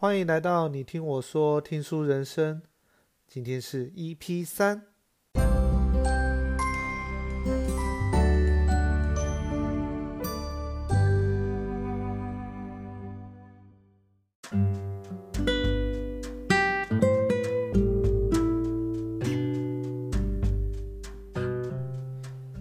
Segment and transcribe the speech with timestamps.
[0.00, 2.62] 欢迎来到你听我说听书人生，
[3.26, 4.80] 今天是 EP 三。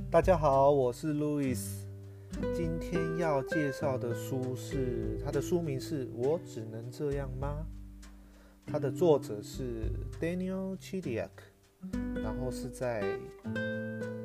[0.10, 1.87] 大家好，我是 Louis。
[2.54, 7.66] 今天要介绍的书是，它的书名是我只能这样吗？
[8.66, 9.92] 它的作者是
[10.22, 11.30] Daniel Chidiac，
[12.16, 13.02] 然后是在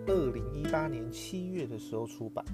[0.06, 2.44] 二零一八年七月的时候出版。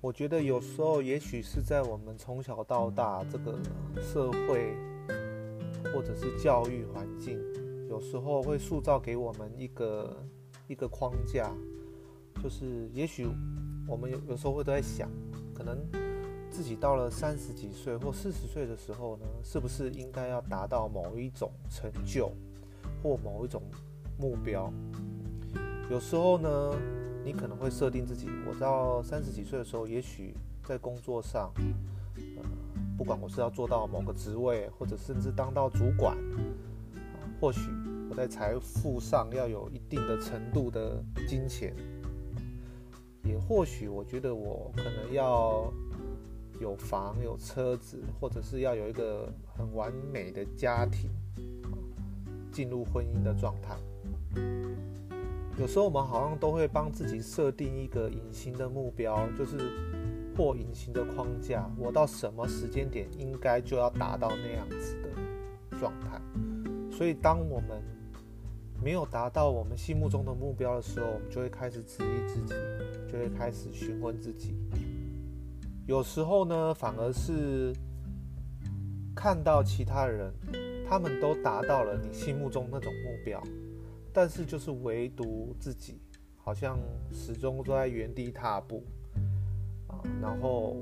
[0.00, 3.58] 我觉得有时候也许是在我们从小到大这个
[4.00, 4.74] 社会
[5.92, 7.38] 或者是教育环境，
[7.90, 10.24] 有时候会塑造给我们一个
[10.68, 11.52] 一个框架，
[12.42, 13.26] 就是也许。
[13.88, 15.10] 我们有有时候会都在想，
[15.54, 15.78] 可能
[16.50, 22.30] 自己到了三十几岁或四十岁的时候呢，是不是应该要达到某一种成就
[23.02, 23.62] 或某一种
[24.18, 24.70] 目标？
[25.90, 26.76] 有时候呢，
[27.24, 32.42] 你可能会设定自己，我到三十几岁的时候，也许在工作上，呃，
[32.98, 36.14] 不管我是要做到某个职位，或者甚至当到主管，
[37.40, 37.70] 或许
[38.10, 41.74] 我在财富上要有一定的程度的金钱。
[43.28, 45.70] 也或许，我觉得我可能要
[46.58, 51.10] 有房有车子，或者是要有一个很完美的家庭，
[52.50, 53.76] 进入婚姻的状态。
[55.58, 59.58] 有时候我们好像都会帮自己设定一个隐形的目标，就是
[60.34, 66.18] 或隐形的框架，我到什么时间点应该就要达到那样子的状态。
[66.90, 67.82] 所以当我们
[68.82, 72.54] 没有达到我们心目中的目标的时候，我们就会开始质疑自己，
[73.10, 74.54] 就会开始询问自己。
[75.86, 77.74] 有时候呢，反而是
[79.16, 80.32] 看到其他人，
[80.88, 83.42] 他们都达到了你心目中那种目标，
[84.12, 86.00] 但是就是唯独自己，
[86.36, 86.78] 好像
[87.10, 88.84] 始终都在原地踏步
[89.88, 90.76] 啊，然后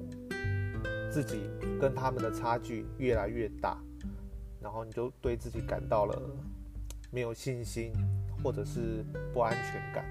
[1.11, 1.49] 自己
[1.81, 3.83] 跟他们的差距越来越大，
[4.61, 6.21] 然后你就对自己感到了。
[7.11, 7.93] 没有信心，
[8.43, 10.05] 或者是不安全感。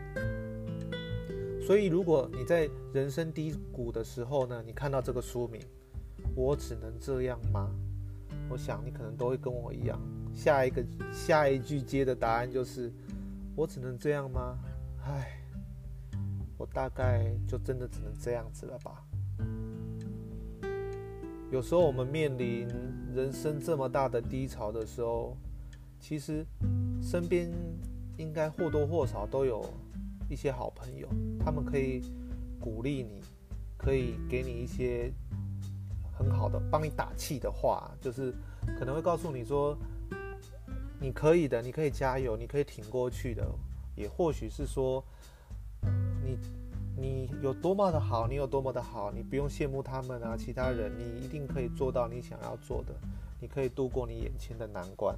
[1.66, 5.62] 所以，如果你在人生低谷的时候呢，你看到这个书名，
[6.36, 7.70] 我只能这样吗？
[8.50, 10.00] 我想你可能都会跟我一样，
[10.34, 12.94] 下一个下一句接的答案就是，
[13.56, 14.60] 我只能这样吗？
[15.04, 15.40] 唉，
[16.58, 19.04] 我大概就真的只能这样子了吧。
[21.52, 22.68] 有时候我们面临
[23.16, 25.36] 人生这么大的低潮的时候，
[26.00, 26.46] 其实。
[27.02, 27.52] 身边
[28.18, 29.64] 应该或多或少都有
[30.28, 31.08] 一些好朋友，
[31.40, 32.02] 他们可以
[32.60, 33.22] 鼓励你，
[33.78, 35.12] 可以给你一些
[36.12, 38.34] 很好的帮你打气的话，就是
[38.80, 39.78] 可能会告诉你说，
[41.00, 43.48] 你可以的，你可以加油，你可以挺过去的。
[43.96, 45.04] 也或许是说，
[46.24, 46.40] 你
[46.98, 52.96] 你有多么的好，你有多么的好，你不用羡慕他们啊，其他人，你一定可以做到你想要做的，
[53.40, 55.16] 你可以度过你眼前的难关。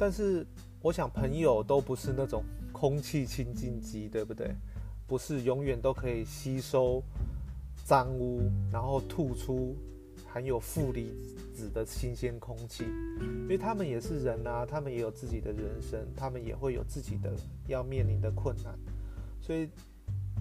[0.00, 0.46] 但是，
[0.80, 4.54] 我想朋友都不是那种空气清净机，对不对？
[5.06, 7.02] 不是永远都可以吸收
[7.84, 8.40] 脏污，
[8.72, 9.76] 然后吐出
[10.26, 11.12] 含有负离
[11.52, 12.84] 子的新鲜空气，
[13.42, 17.34] 因为他们也是人啊，他们也有自己的人生，他们也会有自己的
[17.66, 18.78] 要面临的困难，
[19.38, 19.68] 所以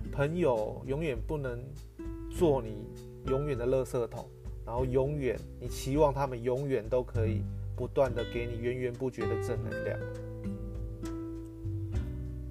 [0.09, 1.59] 朋友永远不能
[2.31, 2.87] 做你
[3.27, 4.25] 永远的垃圾桶，
[4.65, 7.43] 然后永远你期望他们永远都可以。
[7.79, 9.97] 不断的给你源源不绝的正能量，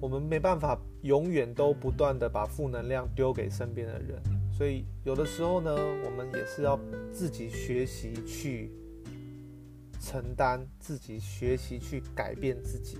[0.01, 4.19] 我们没办法永远都不断的把负能量丢给身边的人，
[4.51, 5.71] 所以有的时候呢，
[6.03, 6.79] 我们也是要
[7.11, 8.71] 自己学习去
[10.01, 12.97] 承担，自己学习去改变自己。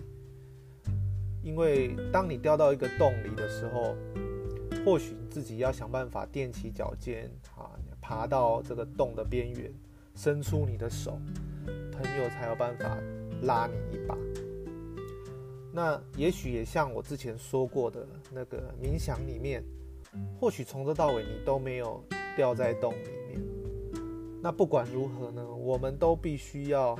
[1.41, 3.96] 因为当你掉到一个洞里的时候，
[4.85, 9.73] 或许自己要想办法踮起脚尖啊，爬到这个洞的边缘，
[10.13, 11.19] 伸出你的手。
[12.01, 12.97] 朋友才有办法
[13.41, 14.17] 拉你一把。
[15.73, 19.61] 那也许也像我之前说过的那个冥想里面，
[20.40, 22.01] 或许从头到尾你都没有
[22.37, 23.41] 掉在洞里面。
[24.41, 26.97] 那不管如何呢，我们都必须要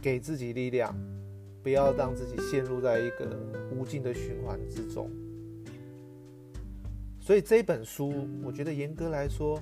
[0.00, 0.94] 给自己力量，
[1.62, 3.38] 不要让自己陷入在一个
[3.70, 5.10] 无尽的循环之中。
[7.20, 9.60] 所以这本书，我觉得严格来说，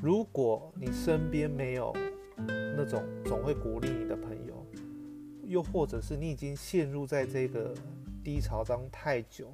[0.00, 1.92] 如果你身边没有
[2.46, 4.66] 那种总会鼓励你的朋友，
[5.44, 7.74] 又或者是你已经陷入在这个
[8.22, 9.52] 低潮中太久，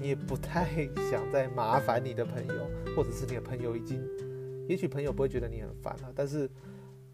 [0.00, 0.66] 你也不太
[1.10, 4.00] 想再麻烦你的朋友，或者是你的朋友已经
[4.68, 6.48] 也许朋友不会觉得你很烦啊，但是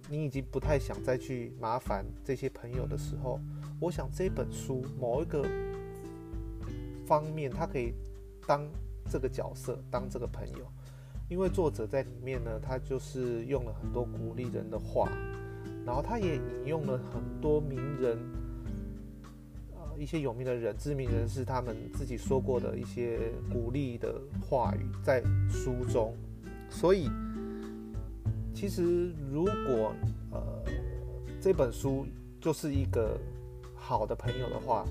[0.09, 3.41] 你已经不太想再去麻烦这些朋友的时候，
[3.81, 5.47] 我想这本书某一个
[7.07, 7.93] 方面，它可以
[8.47, 8.67] 当
[9.11, 10.71] 这个角色，当这个朋友，
[11.29, 15.11] 因为作者在里面呢，他就是用了很多鼓励人的话，
[15.85, 18.19] 然后他也引用了很多名人，
[19.77, 23.19] 呃，一些有名的人、知名人士他们自己说过的一些
[23.53, 26.17] 鼓励的话语在书中，
[26.71, 27.11] 所以
[28.55, 29.95] 其实如果
[30.33, 30.41] 呃
[31.41, 32.07] 这本书
[32.41, 33.19] 就是一个
[33.77, 34.87] 好的朋友的话，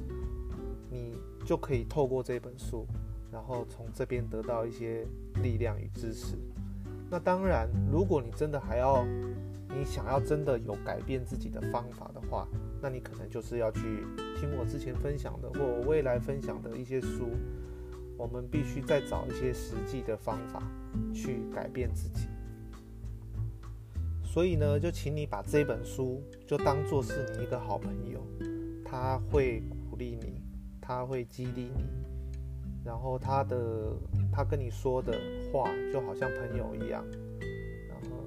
[0.91, 1.13] 你
[1.45, 2.85] 就可以透过这本书，
[3.31, 5.05] 然后从这边得到一些
[5.41, 6.37] 力量与支持。
[7.09, 9.05] 那当然，如果你真的还要，
[9.69, 12.47] 你想要真的有改变自己的方法的话，
[12.81, 13.81] 那你可能就是要去
[14.39, 17.29] 听我之前分享的，或我未来分享的一些书。
[18.17, 20.63] 我们必须再找一些实际的方法
[21.13, 22.27] 去改变自己。
[24.23, 28.19] 所以呢，就请你把这本书就当做是你一个好朋友，
[28.83, 30.41] 他会鼓励你，
[30.81, 31.83] 他会激励你，
[32.87, 33.91] 然后他的
[34.31, 35.11] 他跟你说的
[35.51, 37.05] 话就好像朋友一样，
[37.89, 38.23] 然后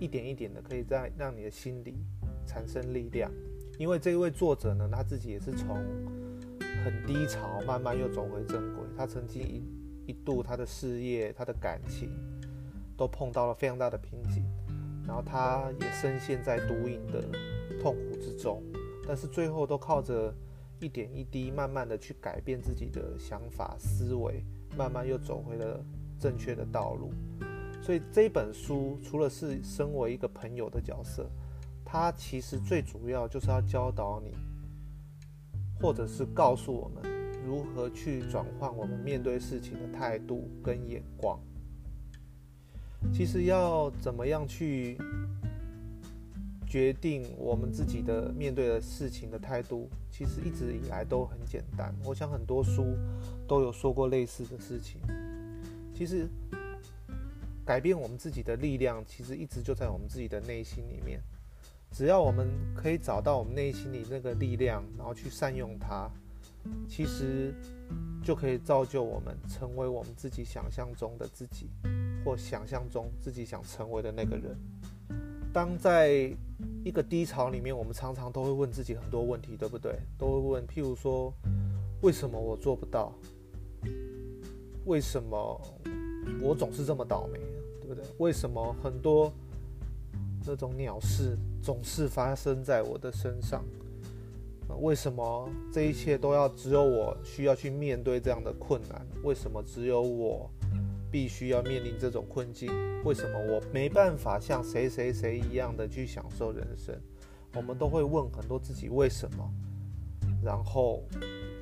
[0.00, 1.98] 一点一点的可以在让你的心里
[2.46, 3.30] 产生力量。
[3.78, 5.76] 因为这一位作者呢，他自己也是从
[6.82, 8.82] 很低潮慢慢又走回正轨。
[8.96, 9.62] 他曾经一
[10.06, 12.08] 一度他的事业、他的感情
[12.96, 14.42] 都碰到了非常大的瓶颈，
[15.06, 17.20] 然后他也深陷在毒瘾的
[17.82, 18.62] 痛苦之中，
[19.06, 20.34] 但是最后都靠着。
[20.80, 24.44] 一点一滴，慢慢的去改变自己的想法、思维，
[24.76, 25.84] 慢慢又走回了
[26.18, 27.12] 正确的道路。
[27.82, 31.30] 所以这本书除了是身为一个朋友的角色，
[31.84, 34.34] 它其实最主要就是要教导你，
[35.80, 37.04] 或者是告诉我们
[37.46, 41.38] 如何去转换我们面对事情的态度跟眼光。
[43.12, 44.98] 其实要怎么样去
[46.76, 51.90] 决定我们自己的面对的事情的态度，其实一直以来都很简单。
[52.04, 52.98] 我想很多书
[53.48, 55.00] 都有说过类似的事情。
[55.94, 56.28] 其实
[57.64, 61.18] 改变我们自己的力量，其实一直就在我们自己的内心里面。
[61.90, 66.10] 只要我们可以找到我们内心里那个力量，然后去善用它，
[66.86, 67.54] 其实
[68.22, 71.70] 就可以造就我们成为我们自己想象中的自己，
[72.22, 74.54] 或想象中自己想成为的那个人。
[75.56, 76.30] 当在
[76.84, 79.98] 一个低潮里面，我们常常都会问自己很多问题，对不对？
[80.18, 81.32] 都会问，譬如说，
[82.02, 83.10] 为什么我做不到？
[84.84, 85.58] 为什么
[86.42, 87.38] 我总是这么倒霉，
[87.80, 88.04] 对不对？
[88.18, 89.32] 为什么很多
[90.44, 93.64] 那种鸟事总是发生在我的身上？
[94.80, 99.06] 为什么这一切都要只有我需要去面对这样的困难？
[99.22, 100.50] 为什么只有我？
[101.16, 102.70] 必须要面临这种困境，
[103.02, 106.94] 为什么我没办法像谁谁谁一样的去享受人生？
[107.54, 109.50] 我们都会问很多自己为什么，
[110.44, 111.02] 然后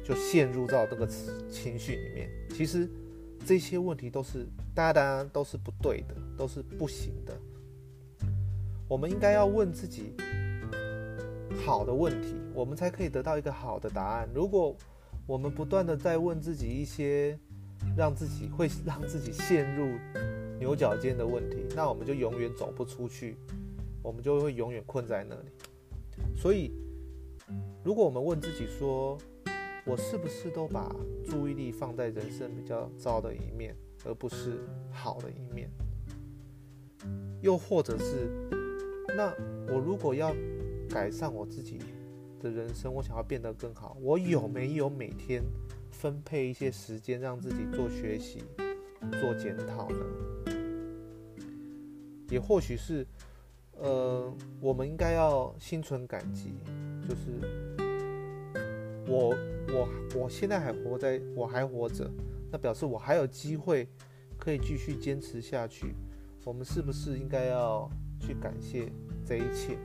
[0.02, 1.06] 就陷入到这个
[1.48, 2.28] 情绪里面。
[2.50, 2.90] 其实
[3.46, 7.32] 这些问题都是大家都是不对的，都是不行的。
[8.88, 10.14] 我们应该要问自己
[11.64, 14.28] 好的问题，我们才可以得到一个好的答案。
[14.34, 14.76] 如果
[15.28, 17.38] 我们不断的在问自己一些，
[17.96, 19.98] 让自己会让自己陷入
[20.58, 23.36] 牛角尖的问题，那我们就永远走不出去，
[24.02, 25.48] 我们就会永远困在那里。
[26.36, 26.72] 所以，
[27.84, 29.18] 如果我们问自己说，
[29.84, 34.58] 我是不是都把注意力放在人生比较糟的一面，而不是
[34.90, 35.68] 好的一面？
[37.42, 38.30] 又或者是，
[39.16, 39.32] 那
[39.68, 40.34] 我如果要
[40.88, 41.78] 改善我自己
[42.40, 45.42] 的人生，我想要变得更好，我有没有每天？
[46.04, 48.44] 分配一些时间让自己做学习、
[49.18, 49.96] 做检讨呢？
[52.28, 53.06] 也或许是，
[53.78, 54.30] 呃，
[54.60, 56.52] 我们应该要心存感激，
[57.08, 57.40] 就是
[59.06, 59.34] 我
[59.72, 62.06] 我我现在还活在，我还活着，
[62.52, 63.88] 那表示我还有机会
[64.36, 65.94] 可以继续坚持下去。
[66.44, 68.92] 我们是不是应该要去感谢
[69.24, 69.78] 这一切？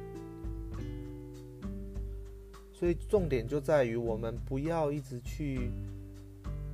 [2.73, 5.71] 所以重点就在于我们不要一直去。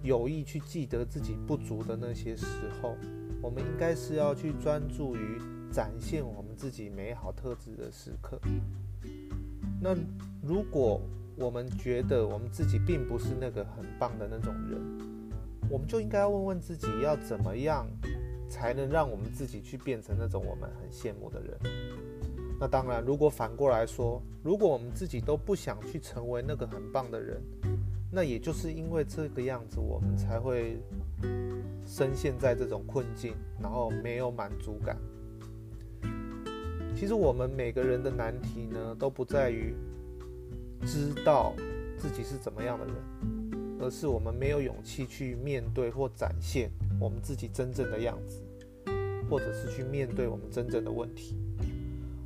[0.05, 2.45] 有意去记得自己不足的那些时
[2.79, 2.95] 候，
[3.41, 8.39] 我们应该是要去专注于展现我们自己美好特质的时刻。
[9.81, 9.95] 那
[10.43, 11.01] 如果
[11.35, 14.79] 我们觉得我们自己并不是那个很棒的那种人，
[15.69, 17.88] 我们就应该问问自己，要怎么样
[18.47, 21.57] 才能让我们自己去变成那种我们很羡慕的人？
[22.59, 27.41] 那当然，如果反过来说，如果我们自己都不想去成为那个很棒的人，
[28.15, 30.77] 那也就是因为这个样子，我们才会
[31.86, 34.98] 深陷在这种困境，然后没有满足感，
[36.95, 39.75] 其实我们每个人的难题呢，都不在于
[40.86, 41.53] 知道
[41.98, 42.95] 自己是怎么样的人，
[43.81, 48.41] 而是我们没有勇气去面对或展现我们自己真正的样子，
[49.29, 51.36] 或者是去面对我们真正的问题。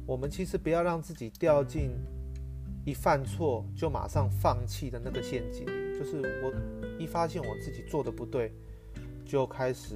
[0.05, 1.89] 我们其实不要让自己掉进
[2.85, 5.65] 一犯错就马上放弃的那个陷阱，
[5.99, 6.53] 就是我
[6.97, 8.53] 一发现我自己做的不对，
[9.25, 9.95] 就开始。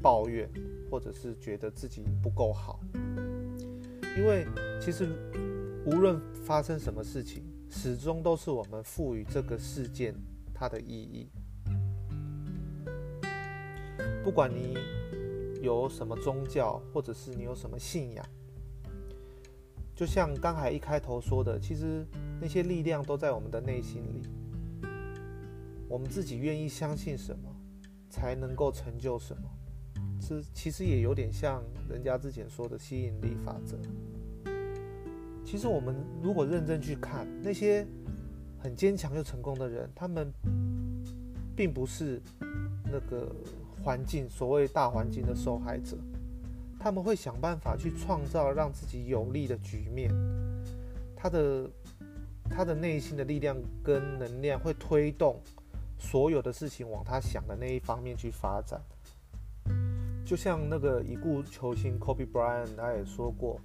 [0.00, 0.48] 抱怨，
[0.88, 2.78] 或者是觉得自己不够好，
[4.16, 4.46] 因为
[4.80, 5.08] 其实
[5.84, 10.14] 无论发生什么事情，始终都是我们赋予这个事件
[10.54, 11.28] 它的意义。
[14.22, 14.78] 不管你
[15.60, 18.24] 有什么宗教，或者是你有什么信仰，
[19.98, 22.06] 就像刚才一开头说的，其实
[22.40, 24.22] 那些力量都在我们的内心里。
[25.88, 27.50] 我们自己愿意相信什么，
[28.08, 29.42] 才能够成就什么。
[30.20, 33.76] 这，其实也有点像人家之前说的吸引力法则。
[35.44, 37.84] 其实我们如果认真去看那些
[38.60, 40.32] 很坚强又成功的人，他们
[41.56, 42.22] 并不是
[42.84, 43.34] 那个
[43.82, 45.98] 环境所谓大环境的受害者，
[46.78, 50.10] 他们会想办法去创造让自己有利的局面。
[51.16, 51.70] 他的
[52.48, 55.40] 他的内心的力量跟能量会推动
[55.98, 58.80] 所有的事情往他想的那一方面去发展。
[60.24, 63.58] 就像那个已故球星 Kobe Bryant，他也说过，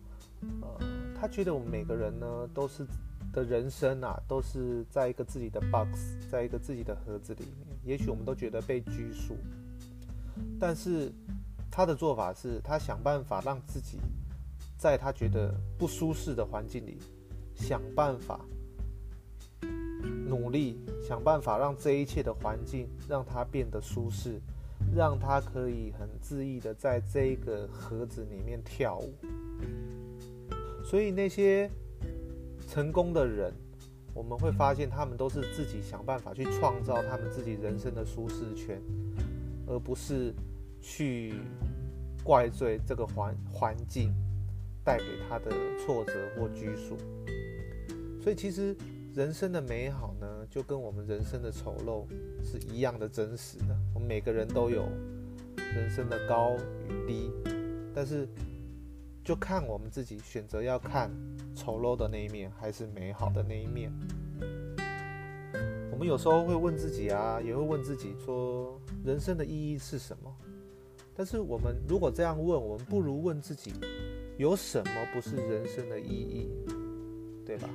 [0.62, 2.86] 呃，他觉得我们每个人呢，都是
[3.34, 7.78] 的人生啊，都是在一个自己的 box，在一个自己的盒子里面。
[7.84, 9.36] 也许我们都觉得被拘束，
[10.58, 11.12] 但是
[11.76, 13.98] 他的做法是，他想办法让自己
[14.78, 17.00] 在他觉得不舒适的环境里，
[17.56, 18.40] 想办法
[20.28, 24.40] 努力，想办法让这一切的环境让他变得舒适。
[24.94, 29.16] 让他可以很恣意的在这个盒子里面跳舞。
[30.84, 31.72] 所以那些
[32.68, 33.52] 成功的人，
[34.14, 38.80] 我们会发现他们都是自己想办法去创造他们自己人生的舒适圈，
[39.66, 40.34] 而不是
[40.84, 41.34] 去
[42.24, 44.14] 怪罪这个环环境
[44.84, 45.50] 带给他的
[45.80, 46.96] 挫折或拘束。
[48.22, 48.78] 所以其实。
[49.16, 52.08] 人生的美好呢，就跟我们人生的丑陋
[52.44, 53.78] 是一样的真实的。
[53.94, 54.90] 我们每个人都有
[55.56, 56.56] 人生的高
[56.90, 57.32] 与低，
[57.94, 58.28] 但是
[59.24, 61.12] 就看我们自己选择要看
[61.56, 63.94] 丑陋的那一面，还是美好的那一面。
[65.92, 70.36] 我们有时候会问自己啊，也会问自己说，人生的意义是什么？
[71.16, 73.74] 但是我们如果这样问，我们不如问自己，
[74.38, 76.50] 有什么不是人生的意义，
[77.46, 77.70] 对吧？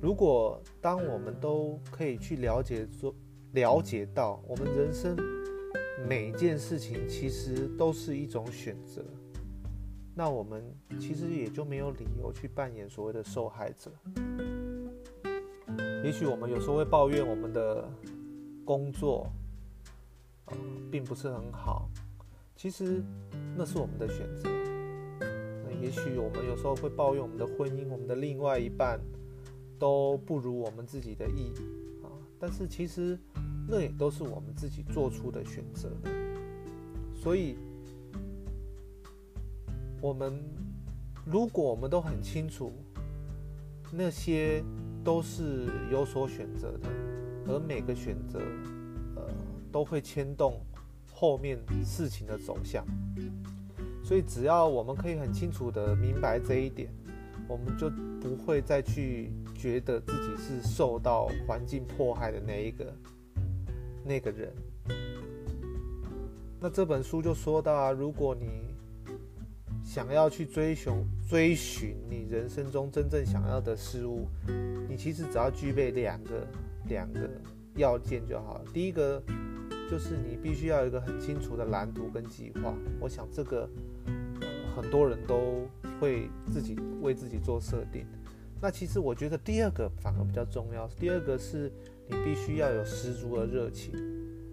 [0.00, 3.14] 如果当我们都可以去了解、说
[3.52, 5.14] 了解到，我们人生
[6.08, 9.04] 每件事情其实都是一种选择，
[10.14, 10.64] 那我们
[10.98, 13.92] 其实也就没有理由去扮演所谓的受害者。
[16.02, 17.86] 也许我们有时候会抱怨我们的
[18.64, 19.30] 工作，
[20.46, 20.56] 呃，
[20.90, 21.90] 并不是很好，
[22.60, 23.02] 其实
[23.56, 24.46] 那是我们的选择。
[25.64, 29.00] 那也许我们有时候会抱怨我们的婚姻，我们的另外一半。
[29.78, 31.54] 都不如我们自己的意
[32.02, 33.18] 啊，但是其实
[33.66, 35.90] 那也都是我们自己做出的选择。
[37.14, 37.56] 所以，
[40.02, 40.38] 我们
[41.24, 42.74] 如果我们都很清楚，
[43.90, 44.62] 那些
[45.02, 46.90] 都是有所选择的，
[47.46, 48.38] 而每个选择，
[49.16, 49.22] 呃，
[49.72, 50.60] 都会牵动
[51.20, 52.82] 后面事情的走向。
[54.02, 56.88] 所以，只要我们可以很清楚的明白这一点，
[57.46, 59.30] 我们就不会再去。
[59.60, 62.94] 觉得自己是受到环境迫害的那一个
[64.02, 64.50] 那个人，
[66.58, 68.46] 那这本书就说到啊，如果你
[69.84, 70.90] 想要去追寻
[71.28, 74.26] 追寻你人生中真正想要的事物，
[74.88, 76.46] 你其实只要具备两个
[76.88, 77.28] 两个
[77.76, 78.64] 要件就好了。
[78.72, 79.22] 第一个
[79.90, 82.72] 就是你必须要有一个很清楚的蓝图跟计划。
[83.00, 83.68] 我想这个，
[84.76, 85.66] 很多人都
[85.98, 88.06] 会自己为自己做设定。
[88.62, 90.86] 那其实我觉得第二个反而比较重要。
[90.90, 91.72] 第二个是
[92.06, 93.92] 你必须要有十足的热情，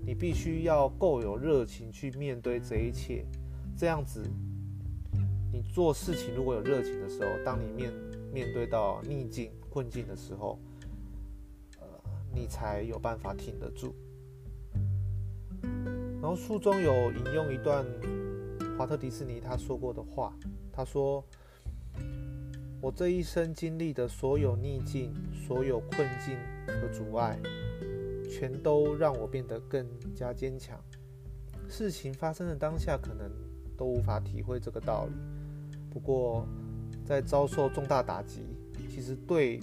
[0.04, 3.24] 你必须要够有热情去面对这一切。
[3.78, 4.24] 这样子，
[5.54, 7.94] 你做事情如果有热情的时候，当你面
[8.34, 10.58] 面对到逆境困境的时候，
[11.80, 11.86] 呃，
[12.34, 13.94] 你才有办法挺得住。
[16.28, 17.86] 然后书中有引用一段
[18.78, 20.38] 华特迪士尼他说过的话，
[20.74, 21.24] 他说。
[22.82, 27.40] 我这一生经历的所有逆境、所有困境和阻碍，
[28.30, 30.78] 全都让我变得更加坚强。
[31.70, 33.32] 事情发生的当下，可能
[33.78, 35.14] 都无法体会这个道理。
[35.90, 36.46] 不过，
[37.06, 38.42] 在遭受重大打击，
[38.90, 39.62] 其实对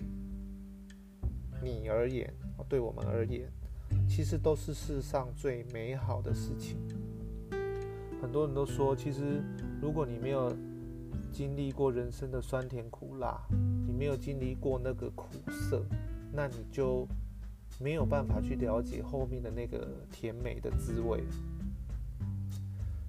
[1.63, 2.33] 你而言，
[2.71, 3.53] 对我们而言，
[4.15, 6.77] 其实都是世上最美好的事情。
[8.23, 9.43] 很多人都说，其实
[9.83, 10.55] 如果你没有
[11.33, 13.37] 经历过人生的酸甜苦辣，
[13.85, 15.85] 你没有经历过那个苦涩，
[16.33, 17.09] 那你就
[17.81, 21.25] 没有办法去了解后面的那个甜美的滋味。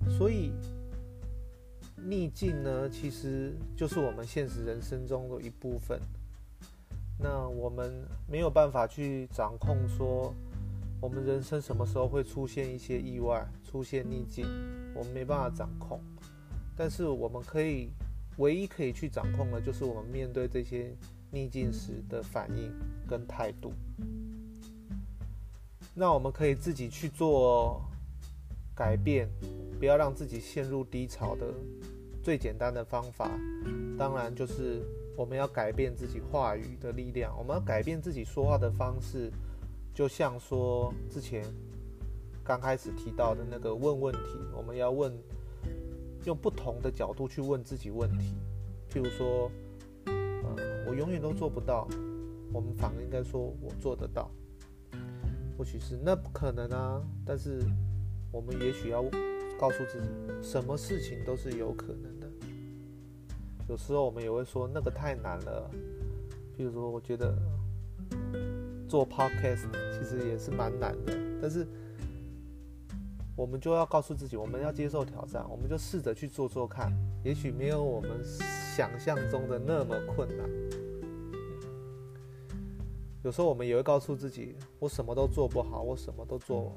[0.09, 0.53] 所以，
[1.97, 6.01] 逆境呢，其实就是我们现实人生中的一部分。
[7.19, 7.93] 那我们
[8.27, 10.33] 没有办法去掌控，说
[11.05, 14.43] 我们人生什么时候会出现一些意外，出现逆境，
[14.95, 16.01] 我们没办法掌控。
[16.75, 17.91] 但是我们可以，
[18.37, 20.91] 唯一可以去掌控的，就是我们面对这些
[21.29, 22.73] 逆境时的反应
[23.07, 23.71] 跟态度。
[25.93, 27.79] 那我们可以自己去做
[28.73, 29.29] 改变。
[29.77, 31.53] 不要让自己陷入低潮的
[32.23, 33.29] 最简单的方法，
[33.95, 34.81] 当然就是
[35.15, 37.37] 我们要改变自己话语的力量。
[37.37, 39.29] 我们要改变自己说话的方式，
[39.95, 41.43] 就像说之前
[42.43, 45.11] 刚开始提到的那个问问题，我们要问，
[46.25, 48.35] 用不同的角度去问自己问题。
[48.91, 49.49] 譬如说，
[50.05, 51.87] 呃，我永远都做不到，
[52.53, 54.29] 我们反而应该说我做得到。
[55.57, 57.63] 或许是那不可能啊，但是
[58.31, 59.03] 我们也许要。
[59.57, 60.07] 告诉自己，
[60.43, 62.29] 什么事情都是有可能的。
[63.69, 65.71] 有时候我们也会说那个太难了。
[66.57, 67.33] 譬如说，我觉得
[68.87, 71.67] 做 podcast 其实也是蛮难的，但是
[73.35, 76.91] 我们就要告诉自己，我们要接受挑战，我们就试着去做做看。
[77.23, 80.49] 也许没有我们想象中的那么困难。
[83.23, 86.71] 有时候我们也会告诉自己，我什么都做不好，我什么都做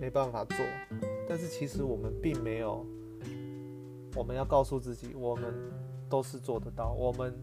[0.00, 0.56] 没办法做。
[1.28, 2.86] 但是其实我们并没有，
[4.16, 5.54] 我们要告诉自己，我们
[6.08, 6.94] 都是做得到。
[6.94, 7.34] 我们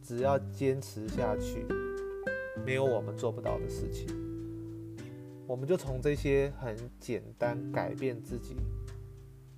[0.00, 1.66] 只要坚持下去，
[2.64, 4.06] 没有我们做不到的事情。
[5.46, 8.56] 我们就从这些很简单改变自己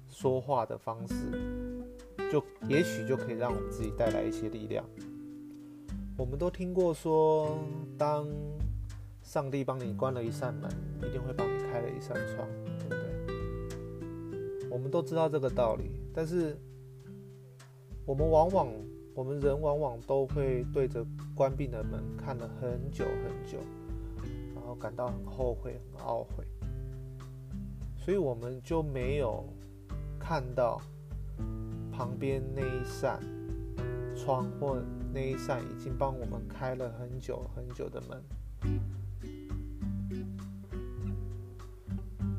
[0.09, 1.15] 说话的方式，
[2.33, 4.85] 就也许就可以让我们自己带来一些力量。
[6.17, 7.59] 我们都听过说，
[7.99, 8.27] 当
[9.23, 12.49] 上帝帮你关了一扇门，一定会帮你开了一扇窗。
[12.79, 16.57] 对不对我们都知道这个道理，但是
[18.05, 18.69] 我们往往，
[19.15, 23.59] 我们人往往都会对着关闭的门看了很久很久，
[24.55, 26.45] 然后感到很后悔、很懊悔，
[27.97, 29.45] 所以我们就没有
[30.19, 30.81] 看到
[31.93, 33.21] 旁边那一扇
[34.17, 38.23] 窗或那一扇已经帮我们开了很久很久的门，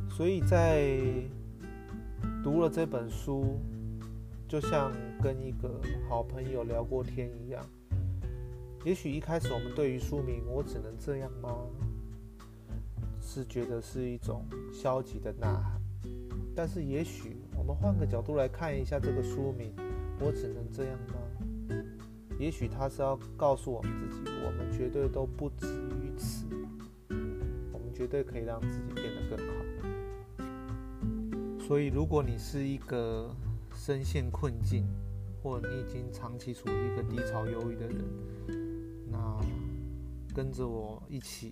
[0.10, 1.00] 所以在。
[2.44, 3.60] 读了这本书，
[4.48, 7.66] 就像跟一个好朋友聊过天一样。
[8.84, 11.50] 也许一开始我们对于书名“我只能这样吗”
[13.20, 15.82] 是觉得是一种消极的呐喊，
[16.56, 19.74] 但是也许我们换个角度来看一下这个书名
[20.22, 21.16] “我只能这样吗”，
[22.38, 26.46] 也许他是要告诉我们自己，我们绝对都不止于此，
[27.74, 29.54] 我们绝对可以让自己变得更好。
[31.60, 33.36] 所以，如果你是一个
[33.74, 34.86] 深陷困境，
[35.46, 38.04] 或你已经长期处于一个低潮、忧郁的人，
[39.12, 39.40] 那
[40.34, 41.52] 跟着我一起，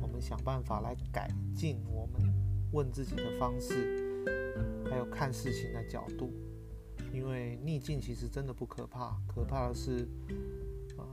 [0.00, 2.22] 我们想办法来改进我们
[2.70, 4.24] 问自己的方式，
[4.88, 6.32] 还有看事情的角度。
[7.12, 10.06] 因为逆境其实真的不可怕，可怕的是，
[10.96, 11.04] 呃，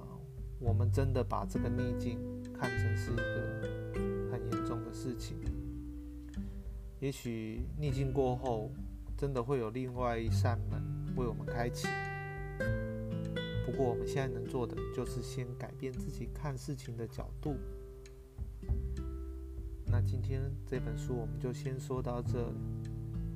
[0.59, 2.19] 我们真的把这个逆境
[2.53, 5.35] 看成是一个很严重的事情。
[6.99, 8.71] 也许逆境过后，
[9.17, 10.79] 真的会有另外一扇门
[11.15, 11.87] 为我们开启。
[13.69, 17.55] 不过我们现在能做的，就是先改变自己看事情的角度。
[19.86, 22.51] 那今天这本书我们就先说到这，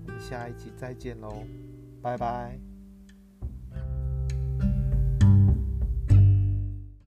[0.07, 1.43] 我们下一集再见喽，
[2.01, 2.72] 拜拜。